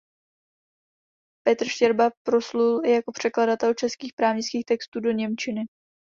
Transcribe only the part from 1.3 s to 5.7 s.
Petr Štěrba proslul jako překladatel českých právnických textů do němčiny.